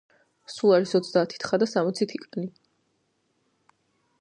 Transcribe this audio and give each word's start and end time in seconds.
სულ 0.53 0.71
არის 0.77 0.93
ოცდაათი 0.99 1.41
თხა 1.43 1.59
და 1.63 1.67
სამოცი 1.73 2.07
თიკანი. 2.15 2.51